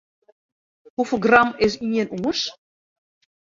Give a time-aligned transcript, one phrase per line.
[0.95, 2.41] Hoefolle gram is ien ûns?